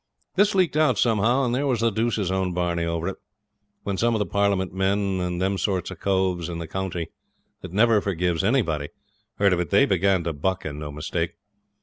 This 0.35 0.55
leaked 0.55 0.75
out 0.77 0.97
somehow, 0.97 1.45
and 1.45 1.53
there 1.53 1.67
was 1.67 1.81
the 1.81 1.91
deuce's 1.91 2.31
own 2.31 2.55
barney 2.55 2.85
over 2.85 3.07
it. 3.07 3.17
When 3.83 3.99
some 3.99 4.15
of 4.15 4.17
the 4.17 4.25
Parliament 4.25 4.73
men 4.73 5.19
and 5.19 5.39
them 5.39 5.59
sort 5.59 5.91
of 5.91 5.99
coves 5.99 6.49
in 6.49 6.57
the 6.57 6.65
country 6.65 7.11
that 7.61 7.71
never 7.71 8.01
forgives 8.01 8.43
anybody 8.43 8.89
heard 9.35 9.53
of 9.53 9.59
it 9.59 9.69
they 9.69 9.85
began 9.85 10.23
to 10.23 10.33
buck, 10.33 10.65
and 10.65 10.79
no 10.79 10.91
mistake. 10.91 11.35